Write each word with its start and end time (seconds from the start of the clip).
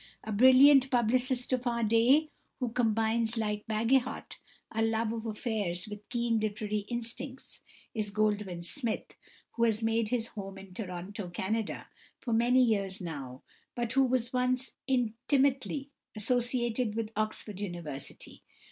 A 0.23 0.31
brilliant 0.31 0.89
publicist 0.89 1.53
of 1.53 1.67
our 1.67 1.83
day, 1.83 2.31
who 2.59 2.69
combines, 2.69 3.37
like 3.37 3.67
Bagehot, 3.67 4.37
a 4.71 4.81
love 4.81 5.13
of 5.13 5.27
affairs 5.27 5.87
with 5.87 6.09
keen 6.09 6.39
literary 6.39 6.85
instincts, 6.89 7.61
is 7.93 8.09
=Goldwin 8.09 8.63
Smith 8.65 9.13
(1823 9.55 9.55
)=, 9.55 9.55
who 9.57 9.63
has 9.65 9.83
made 9.83 10.07
his 10.07 10.27
home 10.29 10.57
in 10.57 10.73
Toronto, 10.73 11.29
Canada, 11.29 11.85
for 12.19 12.33
many 12.33 12.63
years 12.63 12.99
now, 12.99 13.43
but 13.75 13.91
who 13.93 14.01
was 14.03 14.33
once 14.33 14.71
intimately 14.87 15.91
associated 16.15 16.95
with 16.95 17.11
Oxford 17.15 17.59
University. 17.59 18.41